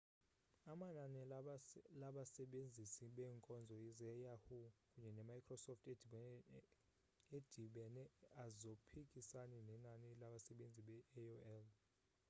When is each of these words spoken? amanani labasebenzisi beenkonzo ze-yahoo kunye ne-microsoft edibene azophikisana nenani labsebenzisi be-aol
amanani 0.71 1.21
labasebenzisi 2.01 3.05
beenkonzo 3.15 3.75
ze-yahoo 3.99 4.67
kunye 4.91 5.09
ne-microsoft 5.13 5.83
edibene 5.95 8.03
azophikisana 8.43 9.57
nenani 9.67 10.09
labsebenzisi 10.21 10.81
be-aol 10.87 11.65